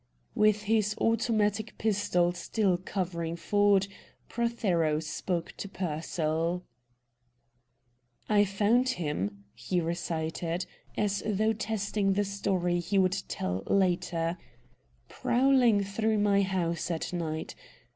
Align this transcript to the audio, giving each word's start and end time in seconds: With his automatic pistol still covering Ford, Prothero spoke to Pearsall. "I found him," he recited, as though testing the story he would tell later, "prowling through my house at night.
With 0.33 0.63
his 0.63 0.95
automatic 0.99 1.77
pistol 1.77 2.31
still 2.33 2.75
covering 2.79 3.35
Ford, 3.35 3.85
Prothero 4.29 4.99
spoke 4.99 5.51
to 5.57 5.69
Pearsall. 5.69 6.63
"I 8.27 8.43
found 8.43 8.89
him," 8.97 9.43
he 9.53 9.79
recited, 9.79 10.65
as 10.97 11.21
though 11.23 11.53
testing 11.53 12.13
the 12.13 12.23
story 12.25 12.79
he 12.79 12.97
would 12.97 13.21
tell 13.27 13.61
later, 13.67 14.39
"prowling 15.07 15.83
through 15.83 16.17
my 16.17 16.41
house 16.41 16.89
at 16.89 17.13
night. 17.13 17.53